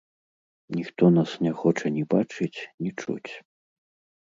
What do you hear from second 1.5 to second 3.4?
хоча ні бачыць, ні чуць.